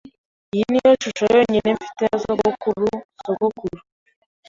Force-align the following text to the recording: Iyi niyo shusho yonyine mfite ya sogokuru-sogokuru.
Iyi 0.53 0.63
niyo 0.71 0.91
shusho 1.01 1.23
yonyine 1.35 1.69
mfite 1.77 2.01
ya 2.09 2.17
sogokuru-sogokuru. 2.23 3.79